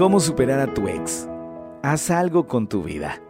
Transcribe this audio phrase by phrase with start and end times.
[0.00, 1.28] ¿Cómo superar a tu ex?
[1.82, 3.22] Haz algo con tu vida.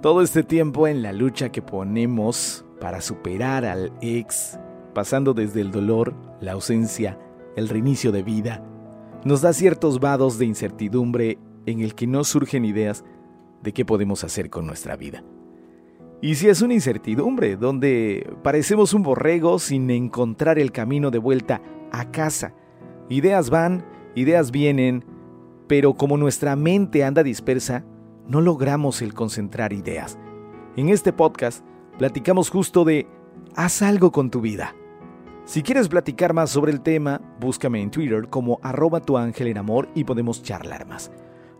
[0.00, 4.58] Todo este tiempo en la lucha que ponemos para superar al ex,
[4.94, 7.18] pasando desde el dolor, la ausencia,
[7.56, 8.64] el reinicio de vida,
[9.26, 11.36] nos da ciertos vados de incertidumbre
[11.66, 13.04] en el que no surgen ideas
[13.62, 15.24] de qué podemos hacer con nuestra vida.
[16.22, 21.60] Y si es una incertidumbre donde parecemos un borrego sin encontrar el camino de vuelta
[21.92, 22.54] a casa.
[23.10, 23.84] Ideas van,
[24.14, 25.04] ideas vienen,
[25.66, 27.84] pero como nuestra mente anda dispersa,
[28.28, 30.18] no logramos el concentrar ideas.
[30.76, 31.64] En este podcast
[31.98, 33.06] platicamos justo de
[33.54, 34.74] haz algo con tu vida.
[35.44, 39.58] Si quieres platicar más sobre el tema, búscame en Twitter como arroba tu ángel en
[39.58, 41.10] amor y podemos charlar más.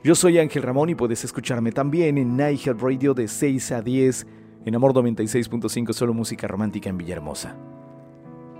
[0.02, 4.26] Yo soy Ángel Ramón y puedes escucharme también en Nighthead Radio de 6 a 10
[4.66, 7.56] en Amor 96.5 solo música romántica en Villahermosa.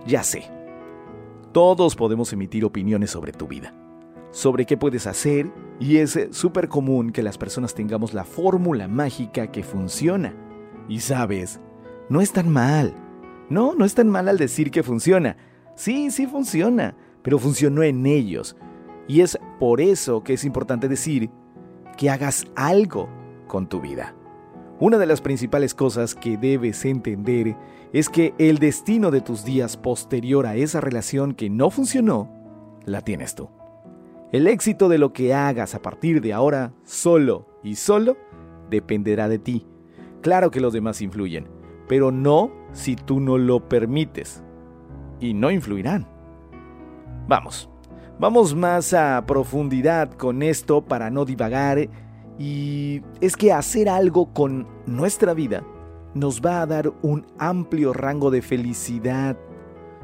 [0.06, 0.48] Ya sé,
[1.52, 3.74] todos podemos emitir opiniones sobre tu vida,
[4.36, 9.50] sobre qué puedes hacer y es súper común que las personas tengamos la fórmula mágica
[9.50, 10.34] que funciona.
[10.90, 11.58] Y sabes,
[12.10, 12.94] no es tan mal.
[13.48, 15.38] No, no es tan mal al decir que funciona.
[15.74, 18.58] Sí, sí funciona, pero funcionó en ellos.
[19.08, 21.30] Y es por eso que es importante decir
[21.96, 23.08] que hagas algo
[23.46, 24.14] con tu vida.
[24.78, 27.56] Una de las principales cosas que debes entender
[27.94, 32.30] es que el destino de tus días posterior a esa relación que no funcionó,
[32.84, 33.48] la tienes tú.
[34.36, 38.18] El éxito de lo que hagas a partir de ahora, solo y solo,
[38.68, 39.66] dependerá de ti.
[40.20, 41.48] Claro que los demás influyen,
[41.88, 44.44] pero no si tú no lo permites.
[45.20, 46.06] Y no influirán.
[47.26, 47.70] Vamos,
[48.18, 51.88] vamos más a profundidad con esto para no divagar
[52.38, 55.64] y es que hacer algo con nuestra vida
[56.12, 59.38] nos va a dar un amplio rango de felicidad.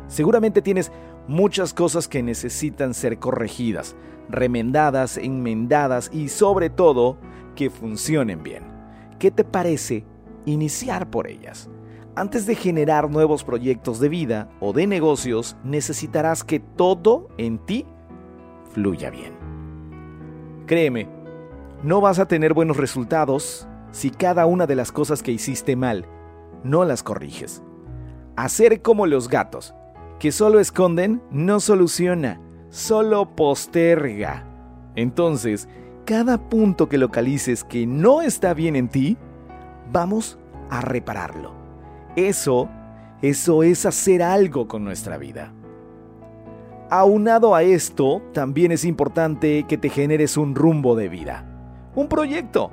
[0.06, 0.91] Seguramente tienes
[1.28, 3.97] muchas cosas que necesitan ser corregidas,
[4.28, 7.16] remendadas, enmendadas y sobre todo
[7.55, 8.65] que funcionen bien.
[9.19, 10.05] ¿Qué te parece
[10.47, 11.69] iniciar por ellas?
[12.15, 17.87] Antes de generar nuevos proyectos de vida o de negocios, necesitarás que todo en ti
[18.72, 19.33] fluya bien.
[20.66, 21.09] Créeme,
[21.83, 26.06] no vas a tener buenos resultados si cada una de las cosas que hiciste mal
[26.65, 27.62] no las corriges.
[28.37, 29.75] Hacer como los gatos,
[30.22, 32.41] que solo esconden, no soluciona,
[32.71, 34.47] solo posterga.
[34.94, 35.69] Entonces,
[36.05, 39.16] cada punto que localices que no está bien en ti,
[39.91, 40.38] vamos
[40.71, 41.50] a repararlo.
[42.15, 42.69] Eso,
[43.21, 45.53] eso es hacer algo con nuestra vida.
[46.89, 51.49] Aunado a esto, también es importante que te generes un rumbo de vida
[51.97, 52.71] un proyecto.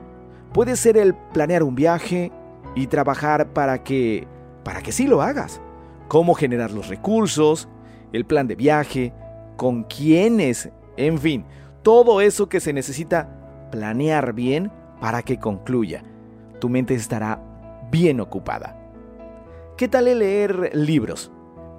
[0.53, 2.31] Puede ser el planear un viaje
[2.75, 4.27] y trabajar para que
[4.63, 5.59] para que sí lo hagas.
[6.09, 7.69] Cómo generar los recursos,
[8.11, 9.13] el plan de viaje,
[9.55, 11.45] con quiénes, en fin,
[11.83, 16.03] todo eso que se necesita planear bien para que concluya.
[16.59, 17.41] Tu mente estará
[17.91, 18.75] bien ocupada.
[19.77, 21.31] ¿Qué tal leer libros?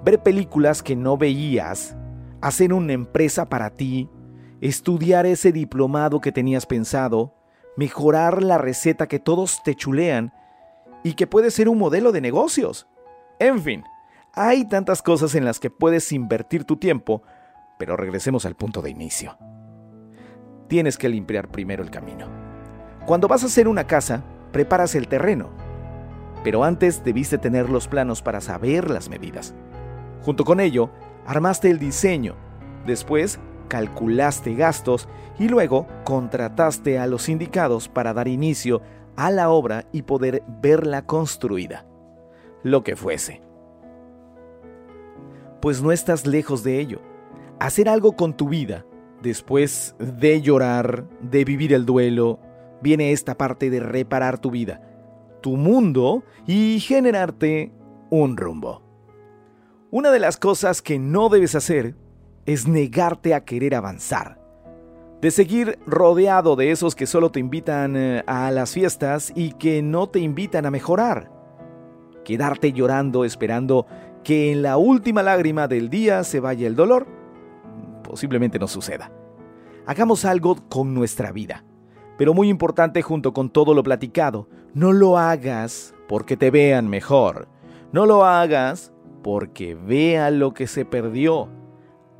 [0.03, 1.95] Ver películas que no veías,
[2.39, 4.09] hacer una empresa para ti,
[4.61, 7.35] estudiar ese diplomado que tenías pensado,
[7.75, 10.33] mejorar la receta que todos te chulean
[11.03, 12.87] y que puede ser un modelo de negocios.
[13.39, 13.83] En fin,
[14.33, 17.23] hay tantas cosas en las que puedes invertir tu tiempo,
[17.77, 19.37] pero regresemos al punto de inicio.
[20.67, 22.27] Tienes que limpiar primero el camino.
[23.05, 25.49] Cuando vas a hacer una casa, preparas el terreno,
[26.43, 29.53] pero antes debiste tener los planos para saber las medidas.
[30.21, 30.91] Junto con ello,
[31.25, 32.35] armaste el diseño.
[32.85, 35.09] Después, calculaste gastos
[35.39, 38.81] y luego contrataste a los indicados para dar inicio
[39.17, 41.85] a la obra y poder verla construida.
[42.63, 43.50] Lo que fuese.
[45.61, 47.01] Pues no estás lejos de ello.
[47.59, 48.85] Hacer algo con tu vida,
[49.21, 52.39] después de llorar, de vivir el duelo,
[52.81, 54.81] viene esta parte de reparar tu vida,
[55.41, 57.71] tu mundo y generarte
[58.09, 58.81] un rumbo.
[59.91, 61.95] Una de las cosas que no debes hacer
[62.45, 64.39] es negarte a querer avanzar.
[65.21, 69.83] De seguir rodeado de esos que solo te invitan eh, a las fiestas y que
[69.83, 71.31] no te invitan a mejorar.
[72.25, 73.85] Quedarte llorando esperando
[74.23, 77.07] que en la última lágrima del día se vaya el dolor.
[78.03, 79.11] Posiblemente no suceda.
[79.85, 81.65] hagamos algo con nuestra vida.
[82.17, 87.47] Pero muy importante junto con todo lo platicado, no lo hagas porque te vean mejor.
[87.91, 91.49] No lo hagas porque vea lo que se perdió.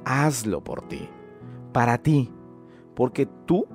[0.04, 1.08] Hazlo por ti,
[1.72, 2.32] para ti,
[2.96, 3.68] porque tú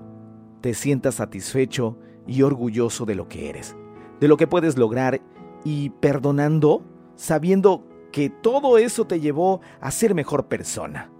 [0.60, 1.96] te sientas satisfecho
[2.26, 3.76] y orgulloso de lo que eres,
[4.18, 5.20] de lo que puedes lograr
[5.64, 6.82] y perdonando,
[7.14, 7.84] sabiendo
[8.16, 11.12] que todo eso te llevó a ser mejor persona.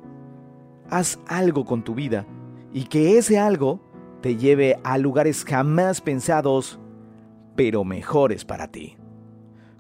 [0.89, 2.25] Haz algo con tu vida
[2.73, 3.83] y que ese algo
[4.23, 6.81] te lleve a lugares jamás pensados,
[7.55, 8.97] pero mejores para ti.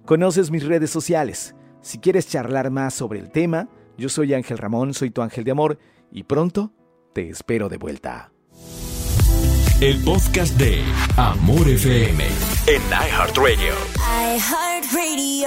[0.05, 1.55] Conoces mis redes sociales.
[1.81, 5.53] Si quieres charlar más sobre el tema, yo soy Ángel Ramón, soy tu ángel de
[5.53, 5.79] amor
[6.13, 6.75] y pronto
[7.15, 8.31] te espero de vuelta.
[9.81, 10.85] El podcast de
[11.17, 12.25] Amor FM
[12.67, 13.73] en iHeartRadio.
[14.37, 15.47] iHeartRadio.